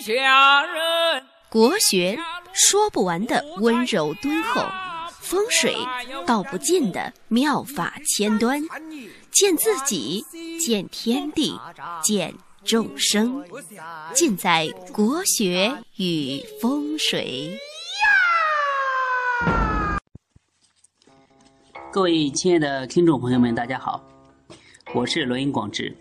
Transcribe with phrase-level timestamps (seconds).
[0.00, 1.24] 下人。
[1.48, 2.18] 国学
[2.52, 4.60] 说不完的温柔敦厚，
[5.20, 5.76] 风水
[6.26, 8.60] 道不尽的妙法千端，
[9.30, 10.24] 见自己，
[10.58, 11.58] 见天地，
[12.02, 12.34] 见
[12.64, 13.44] 众生，
[14.12, 17.56] 尽在国学与风水。
[21.92, 24.04] 各位亲爱的听众朋友们，大家好，
[24.92, 25.96] 我是罗云广志。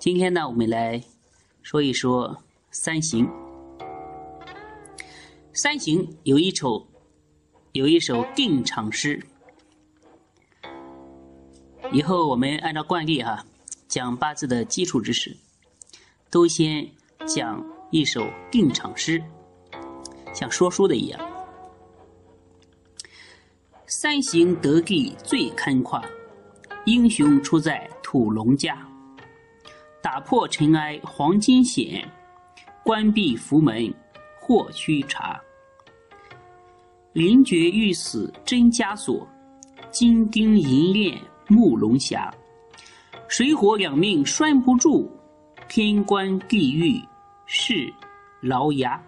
[0.00, 1.00] 今天呢，我们来
[1.62, 2.36] 说一说
[2.78, 3.26] 三行。
[5.54, 6.86] 三行有一首
[7.72, 9.26] 有一首定场诗，
[11.90, 13.46] 以后我们按照惯例哈，
[13.88, 15.34] 讲八字的基础知识，
[16.30, 16.86] 都先
[17.26, 19.24] 讲一首定场诗，
[20.34, 21.18] 像说书的一样。
[23.86, 26.04] 三行得地最堪夸，
[26.84, 28.86] 英雄出在土龙家。
[30.02, 32.06] 打破尘埃黄金险，
[32.86, 33.92] 关闭福门
[34.38, 35.42] 祸须查。
[37.12, 39.26] 灵觉欲死真枷锁，
[39.90, 42.30] 金钉银链木龙匣。
[43.26, 45.10] 水火两命拴不住，
[45.68, 47.02] 天官地狱
[47.44, 47.92] 是
[48.40, 49.02] 牢牙。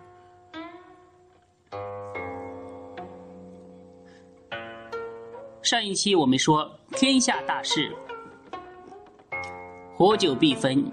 [5.62, 7.96] 上一期我们说天下大事，
[9.94, 10.84] 合久必分。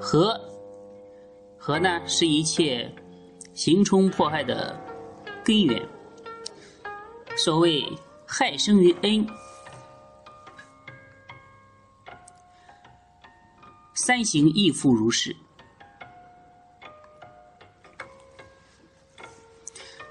[0.00, 0.38] 和
[1.66, 2.94] 和呢是一切
[3.54, 4.78] 行冲迫害的。
[5.42, 5.82] 根源，
[7.38, 7.82] 所谓
[8.26, 9.26] 害生于恩，
[13.94, 15.34] 三行亦复如是。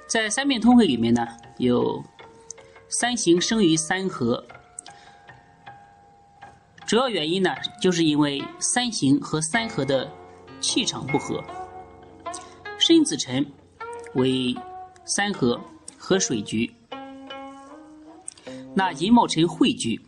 [0.08, 1.28] 在《三变通会》里面呢，
[1.60, 2.04] 有
[2.90, 4.44] 三行生于三合，
[6.88, 10.12] 主要原因呢，就是因为三行和三合的
[10.64, 11.44] 气场不合，
[12.80, 13.46] 申子辰
[14.16, 14.56] 为。
[15.06, 15.60] 三合
[15.98, 16.74] 和水局，
[18.74, 20.00] 那寅卯辰汇聚，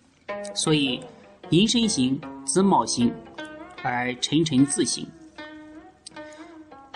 [0.54, 1.02] 所以
[1.50, 3.14] 寅申行、子卯行，
[3.84, 5.06] 而辰辰自行。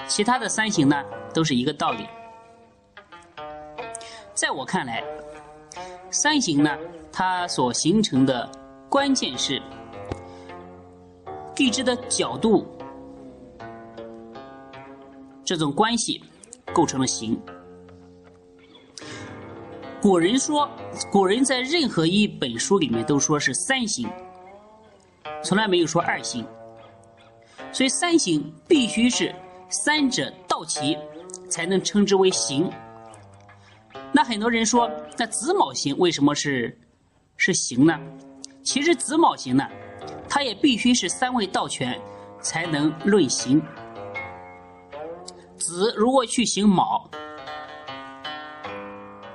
[0.07, 1.03] 其他的三行呢，
[1.33, 2.07] 都是一个道理。
[4.33, 5.03] 在我看来，
[6.09, 6.77] 三行呢，
[7.11, 8.49] 它所形成的
[8.87, 9.61] 关键是
[11.53, 12.65] 地支的角度，
[15.49, 16.21] 这种关系
[16.71, 17.35] 构成了形。
[19.99, 20.69] 古人说，
[21.11, 24.07] 古人在任何一本书里面都说是三行，
[25.43, 26.45] 从来没有说二行。
[27.71, 29.33] 所以三行必须是
[29.69, 30.95] 三者到齐，
[31.49, 32.69] 才能称之为行。
[34.11, 34.87] 那很多人说，
[35.17, 36.79] 那子卯行为什么是
[37.37, 37.99] 是行呢？
[38.61, 39.67] 其实子卯行呢，
[40.29, 41.99] 它也必须是三位到全，
[42.39, 43.59] 才能论行。
[45.59, 47.07] 子如果去行卯。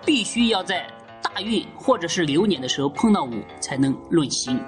[0.07, 0.87] 必须要在
[1.23, 4.61] 大运或者是流年的时候碰到午，才能论行。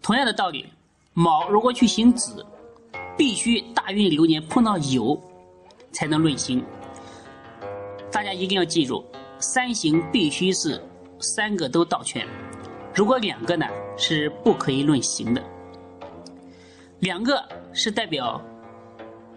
[0.00, 0.66] 同样的道理，
[1.12, 2.44] 卯如果去行子，
[3.14, 5.20] 必须大运流年碰到酉，
[5.92, 6.64] 才能论行。
[8.10, 9.04] 大家一定要记住，
[9.38, 10.82] 三行必须是
[11.20, 12.26] 三个都到全，
[12.94, 13.66] 如果两个呢
[13.98, 15.42] 是不可以论行的。
[17.00, 18.40] 两个是代表，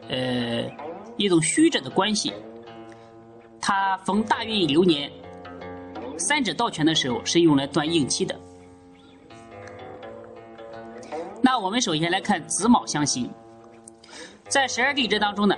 [0.10, 0.64] 呃，
[1.18, 2.34] 一种虚着的关系。
[3.60, 5.12] 它逢大运流年，
[6.18, 8.40] 三者到全的时候是用来断应期的。
[11.42, 13.30] 那我们首先来看子卯相刑，
[14.48, 15.56] 在十二地支当中呢，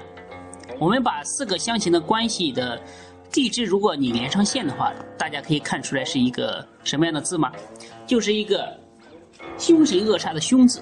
[0.80, 2.82] 我们把四个相刑的关系的
[3.32, 7.52] 地支，如果你连上线的话，大家可以看出来是一个什么样的字吗？
[8.06, 8.78] 就是一个
[9.58, 10.82] 凶神恶煞的凶字。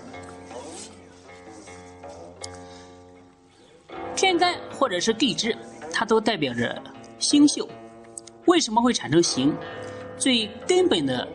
[4.16, 5.56] 天干或者是地支，
[5.92, 6.82] 它都代表着。
[7.18, 7.68] 星宿
[8.46, 9.56] 为什么会产生形？
[10.18, 11.26] 最根本的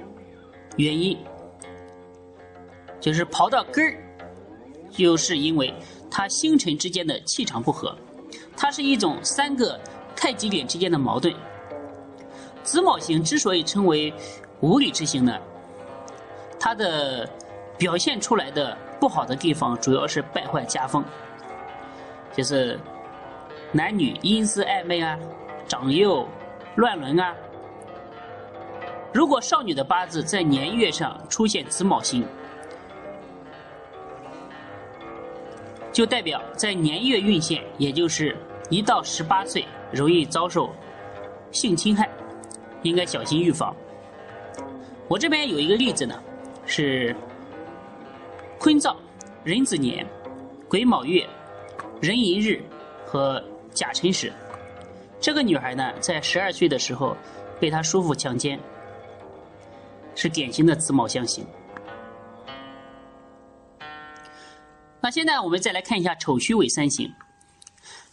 [0.77, 1.19] 原因
[3.01, 3.97] 就是刨到根儿，
[4.91, 5.75] 就是因为
[6.11, 7.97] 它星辰之间的气场不合，
[8.57, 9.81] 它是一种三个
[10.15, 11.35] 太极点之间的矛盾。
[12.63, 14.13] 子卯星之所以称为
[14.61, 15.37] 无理之星呢，
[16.59, 17.29] 它的
[17.79, 21.03] 表现出来的不好的地方主要是败坏家风，
[22.41, 22.81] 就是
[23.71, 25.19] 男女阴私暧昧啊。
[25.69, 26.27] 长幼
[26.75, 27.33] 乱伦啊！
[29.13, 32.27] 如果少女的八字在年月上出现子卯星，
[35.93, 38.37] 就代表在年月运线，也就是
[38.69, 40.75] 一到十八岁，容易遭受
[41.53, 42.11] 性侵害，
[42.83, 43.73] 应该小心预防。
[45.07, 46.21] 我这边有一个例子呢，
[46.67, 47.15] 是
[48.59, 48.97] 坤造
[49.45, 50.05] 壬子年
[50.69, 51.25] 癸卯月、
[52.01, 52.63] 壬寅日
[53.05, 53.43] 和
[53.73, 54.33] 甲辰时。
[55.21, 57.17] 这个女孩呢，在十二岁的时候
[57.61, 58.59] 被她叔父强奸，
[60.15, 61.47] 是典型的子卯相刑。
[65.03, 67.11] 那现在我们再来看一下丑戌未三刑。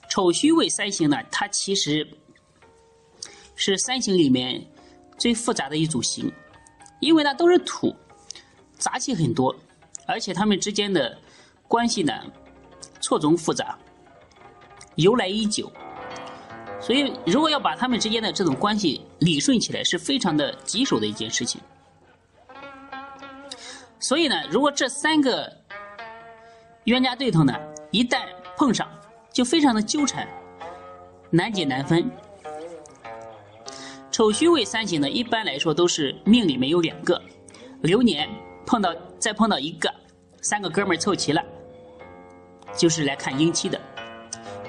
[0.09, 2.05] 丑戌未三刑呢，它其实
[3.55, 4.65] 是三刑里面
[5.17, 6.31] 最复杂的一组刑，
[6.99, 7.95] 因为呢都是土，
[8.77, 9.55] 杂气很多，
[10.05, 11.17] 而且它们之间的
[11.67, 12.13] 关系呢
[12.99, 13.77] 错综复杂，
[14.95, 15.71] 由来已久，
[16.79, 21.61] 所以如果要把他们之间的这种关系理顺起来，是非常的棘手的一件事情。
[23.99, 25.51] 所以呢，如果这三个
[26.85, 27.53] 冤家对头呢，
[27.91, 28.21] 一旦
[28.55, 28.87] 碰上，
[29.33, 30.27] 就非常的纠缠，
[31.29, 32.09] 难解难分。
[34.11, 37.21] 丑戌未三刑呢，一般来说都是命里面有两个，
[37.81, 38.27] 流年
[38.65, 39.93] 碰到再碰到一个，
[40.41, 41.43] 三个哥们儿凑齐了，
[42.75, 43.79] 就是来看阴期的。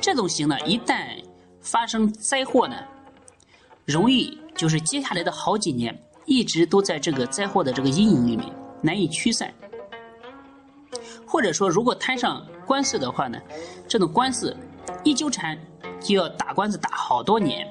[0.00, 1.06] 这种型呢，一旦
[1.60, 2.76] 发生灾祸呢，
[3.84, 8.48] 容易就是接下来的好几年一直都在这个灾祸的这个阴影里面，
[8.80, 9.52] 难以驱散。
[11.26, 13.38] 或者说，如果摊上官司的话呢，
[13.86, 14.56] 这种官司
[15.04, 15.58] 一纠缠
[16.00, 17.66] 就要打官司打好多年，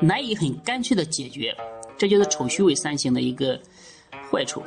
[0.00, 1.56] 难以很干脆的解决，
[1.96, 3.60] 这就是丑戌未三刑的一个
[4.30, 4.60] 坏处。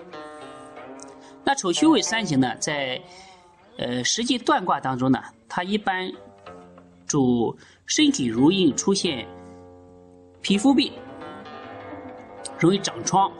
[1.44, 3.02] 那丑戌未三刑呢，在
[3.80, 6.12] 呃实际断卦当中呢，它一般
[7.08, 9.26] 主身体如印出现
[10.42, 10.92] 皮肤病，
[12.60, 13.32] 容易长疮，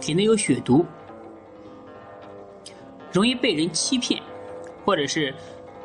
[0.00, 0.84] 体内有血毒。
[3.12, 4.20] 容易被人欺骗，
[4.84, 5.34] 或者是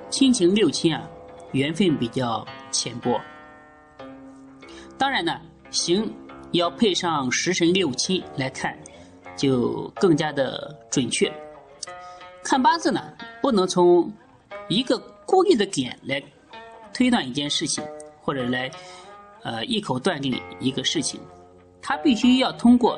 [0.10, 1.02] 亲情六亲啊，
[1.52, 3.22] 缘分比较浅薄。
[4.98, 5.40] 当然呢，
[5.70, 6.12] 行
[6.52, 8.78] 要配上食神六亲来看，
[9.38, 11.32] 就更加的准确。
[12.44, 13.02] 看八字呢，
[13.44, 14.10] 不能从
[14.70, 16.24] 一个固定的点来
[16.94, 17.84] 推断一件事情，
[18.22, 18.72] 或者来
[19.44, 21.20] 呃一口断定一个事情，
[21.82, 22.98] 它必须要通过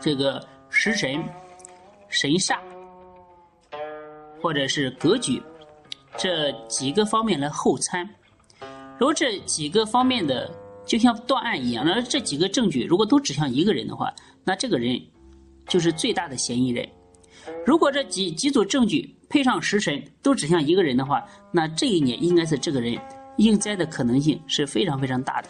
[0.00, 1.20] 这个食神、
[2.08, 2.56] 神煞。
[4.42, 5.42] 或者是格局
[6.16, 8.08] 这几个方面来后参，
[8.98, 10.50] 如果这几个方面的
[10.86, 14.98] 就像断案一样，那这几个证据如果都指向一个人的话，那这个人
[15.68, 16.88] 就是最大的嫌疑人。
[17.66, 22.98] 如果这几几组证据配上时辰都指向一个人的话，那这一年应该是这个人
[23.36, 25.48] 应灾的可能性是非常非常大的。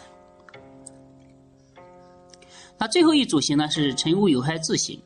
[2.77, 4.99] 那最后一组型呢是辰午有害自刑。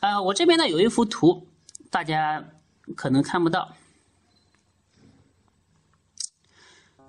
[0.00, 1.46] 啊，我这边呢有一幅图，
[1.90, 2.44] 大家
[2.96, 3.72] 可能看不到。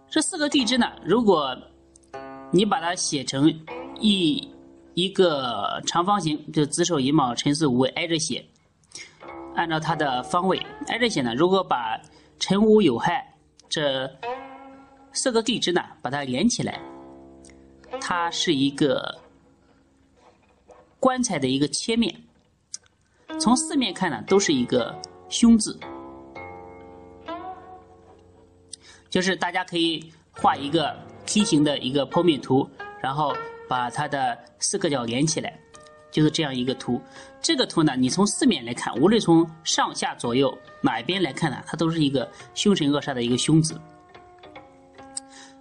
[0.09, 1.57] 这四个地支呢，如果
[2.51, 3.51] 你把它写成
[3.99, 4.47] 一
[4.93, 8.45] 一个长方形，就子丑寅卯辰巳午未挨着写，
[9.55, 10.57] 按照它的方位
[10.87, 11.33] 挨着写呢。
[11.35, 11.99] 如果把
[12.39, 13.35] 辰午酉亥
[13.67, 14.09] 这
[15.11, 16.79] 四个地支呢，把它连起来，
[17.99, 19.19] 它是一个
[20.99, 22.15] 棺材的一个切面。
[23.39, 24.95] 从四面看呢，都是一个
[25.27, 25.79] “凶”字，
[29.09, 30.95] 就是大家可以画一个
[31.25, 32.69] 梯形的一个剖面图，
[33.01, 33.35] 然后
[33.73, 35.59] 把它的四个角连起来，
[36.11, 37.01] 就是这样一个图。
[37.41, 43.81] 这个图呢，你从四面来看，无论从上下左右哪一边来看呢，它都是一个凶神恶煞的一个“凶”字。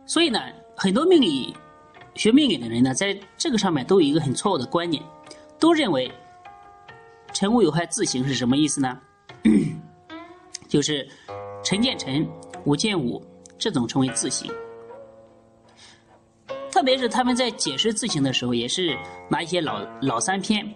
[0.04, 0.38] 所以呢，
[0.76, 1.56] 很多命理
[2.14, 5.02] 学命理的人呢，在这个上面都有一个很错误的观念，
[5.58, 6.12] 都认为。
[7.32, 9.00] 辰午有害自刑是什么意思呢？
[10.68, 11.08] 就是
[11.64, 12.28] 辰见辰，
[12.66, 13.25] 午见午，
[13.56, 14.52] 这种称为自刑。
[16.82, 18.98] 特别是他们在解释字形的时候，也是
[19.30, 20.68] 拿一些老老三篇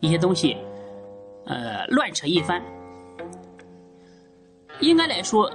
[0.00, 0.54] 一些东西，
[1.46, 2.62] 呃，乱扯一番。
[4.80, 5.50] 应该来说，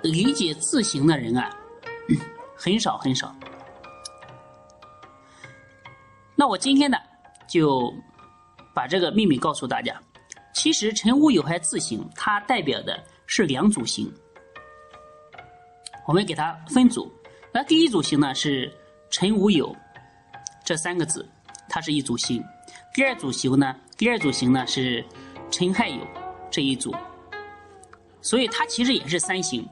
[0.00, 1.50] 理解字形的人啊，
[2.54, 3.34] 很少很少。
[6.36, 6.96] 那我今天呢，
[7.48, 7.92] 就。
[8.72, 10.00] 把这个秘密告诉大家，
[10.54, 12.96] 其实辰午酉亥字形，它代表的
[13.26, 14.08] 是两组形。
[16.06, 17.12] 我们给它分组，
[17.52, 18.72] 那第一组形呢是
[19.10, 19.74] 辰午酉
[20.64, 21.26] 这三个字，
[21.68, 22.42] 它是一组刑；
[22.92, 25.04] 第二组刑呢，第二组刑呢是
[25.50, 26.00] 辰亥酉
[26.50, 26.94] 这一组，
[28.20, 29.66] 所以它其实也是三刑，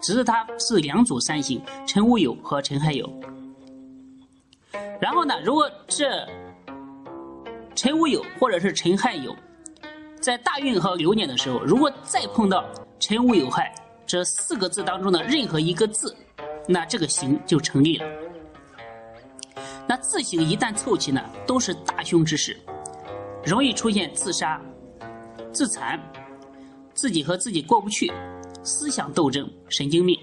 [0.00, 3.10] 只是它是两组三刑：辰午酉和辰亥酉。
[5.00, 6.26] 然后呢，如果这
[7.74, 9.34] 辰午酉或者是辰亥酉，
[10.20, 12.64] 在大运和流年的时候，如果再碰到
[13.00, 13.74] 辰午酉亥
[14.06, 16.16] 这四个字当中的任何一个字，
[16.66, 18.06] 那这个刑就成立了。
[19.88, 22.54] 那字形一旦凑齐呢，都是大凶之事，
[23.42, 24.60] 容易出现自杀、
[25.50, 25.98] 自残，
[26.92, 28.12] 自己和自己过不去，
[28.62, 30.14] 思想斗争，神经病。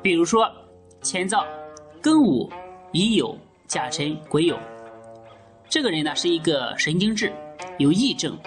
[0.00, 0.48] 比如说，
[1.02, 1.44] 乾燥、
[2.00, 2.48] 庚午、
[2.92, 3.36] 乙酉、
[3.66, 4.56] 甲辰、癸酉，
[5.68, 7.32] 这个人呢是一个神经质，
[7.78, 8.38] 有癔症，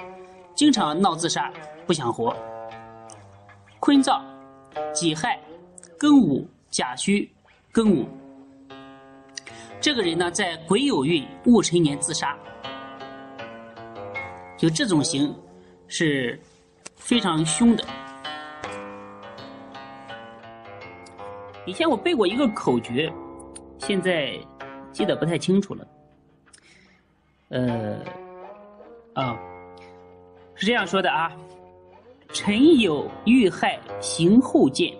[0.55, 1.51] 经常闹自杀，
[1.85, 2.33] 不想活。
[3.81, 4.21] 坤燥、
[4.93, 5.37] 己亥、
[5.99, 7.29] 庚午、甲戌、
[7.73, 8.07] 庚午。
[9.87, 12.37] 这个人呢，在癸酉运戊辰年自杀，
[14.57, 15.33] 就这种刑
[15.87, 16.37] 是
[16.97, 17.85] 非常凶的。
[21.65, 23.09] 以前我背过一个口诀，
[23.77, 24.37] 现在
[24.91, 25.87] 记得不太清楚了。
[27.47, 27.97] 呃，
[29.13, 29.39] 啊，
[30.53, 31.31] 是这样说的啊：
[32.33, 34.93] 辰酉遇害，刑后见。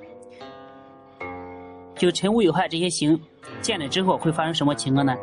[1.97, 3.21] 就辰午酉亥这些刑。
[3.61, 5.15] 见了之后会发生什么情况呢？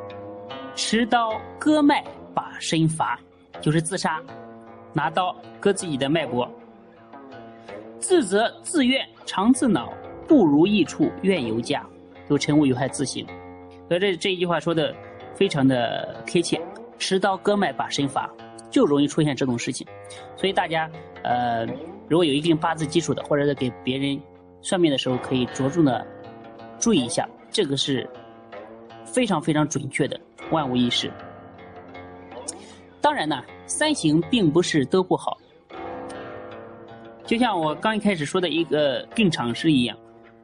[0.75, 2.05] 持刀割脉，
[2.35, 3.19] 把身伐，
[3.61, 4.21] 就是自杀，
[4.93, 6.51] 拿刀割自己的脉搏。
[7.99, 9.93] 自责自怨常自恼，
[10.27, 11.85] 不如意处怨尤加，
[12.29, 13.25] 有辰午有害自省。
[13.89, 14.95] 所以这这一句话说的
[15.35, 16.61] 非常的贴切。
[16.99, 18.31] 持刀割脉，把身伐，
[18.71, 19.87] 就容易出现这种事情。
[20.37, 20.89] 所以大家
[21.23, 21.67] 呃，
[22.09, 24.21] 如果有一定八字基础的，或者是给别人
[24.61, 26.07] 算命的时候，可以着重的
[26.79, 28.07] 注意一下，这个是。
[29.07, 30.21] 非常非常准确的，
[30.51, 31.09] 万无一失。
[33.01, 35.39] 当然呢，三行并不是都不好。
[37.25, 39.97] 就像我刚一开始说的一个定场诗一样，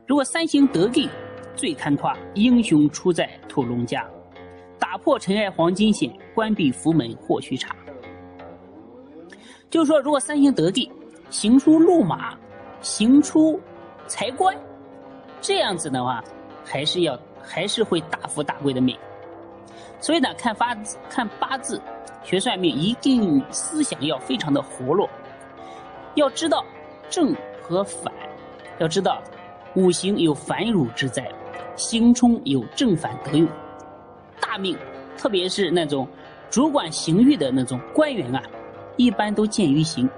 [0.07, 1.11] 如果三行得定，
[1.57, 4.09] 最堪夸，英雄出在屠龙家，
[4.79, 7.75] 打破尘埃黄金险，关闭福门或须查。
[9.69, 10.89] 就是说，如果三行得地，
[11.29, 12.39] 行出路马，
[12.81, 13.59] 行出
[14.07, 14.57] 财官，
[15.41, 16.23] 这样子的话，
[16.65, 17.19] 还是要。
[17.43, 18.97] 还是会大富大贵的命，
[19.99, 21.81] 所以呢，看八字、看八字、
[22.23, 25.09] 学算命，一定思想要非常的活络，
[26.15, 26.65] 要知道
[27.09, 28.13] 正和反，
[28.79, 29.21] 要知道
[29.75, 31.29] 五行有繁缛之灾，
[31.75, 33.49] 行冲有正反得用，
[34.39, 34.77] 大命，
[35.17, 36.07] 特别是那种
[36.51, 38.41] 主管刑狱的那种官员啊，
[38.97, 40.09] 一般都见于行。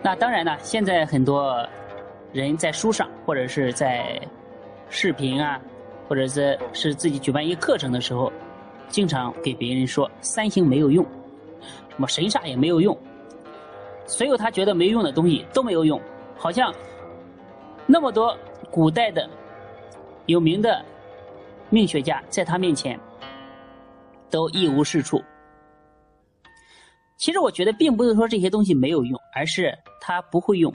[0.00, 1.68] 那当然呢，现在很多
[2.32, 4.18] 人在书上或者是在。
[4.94, 5.58] 视频啊，
[6.06, 8.30] 或者是是自己举办一个课程的时候，
[8.88, 11.02] 经常给别人说三星没有用，
[11.88, 12.96] 什么神煞也没有用，
[14.06, 15.98] 所有他觉得没用的东西都没有用，
[16.36, 16.72] 好像
[17.86, 18.36] 那么多
[18.70, 19.26] 古代的
[20.26, 20.84] 有名的
[21.70, 23.00] 命学家在他面前
[24.28, 25.22] 都一无是处。
[27.16, 30.70] 其实我觉得并不是说这些东西没有用，而是他不会用。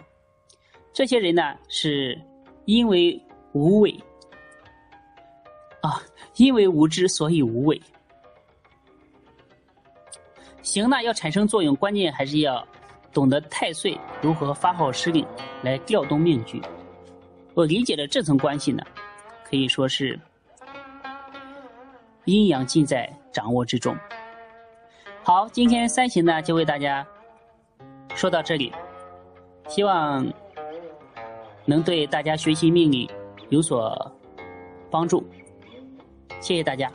[0.91, 2.19] 这些人呢，是
[2.65, 3.21] 因为
[3.57, 3.91] 无畏。
[5.81, 6.01] 啊，
[6.35, 7.81] 因为无知，所以无畏。
[10.61, 12.65] 行呢，要产生作用，关键还是要
[13.13, 15.25] 懂得太岁如何发号施令
[15.63, 16.61] 来调动命局。
[17.53, 18.83] 我理解的这层关系呢，
[19.43, 20.19] 可以说是
[22.25, 23.95] 阴阳尽在掌握之中。
[25.23, 27.05] 好，今天三行呢就为大家
[28.13, 28.71] 说到这里，
[29.69, 30.25] 希望
[31.65, 33.09] 能对大家学习命理
[33.49, 34.11] 有所
[34.89, 35.23] 帮助。
[36.39, 36.91] 谢谢大家。